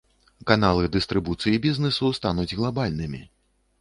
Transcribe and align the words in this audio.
Каналы 0.51 0.87
дыстрыбуцыі 0.95 1.61
бізнэсу 1.65 2.11
стануць 2.21 2.49
глабальнымі. 2.63 3.21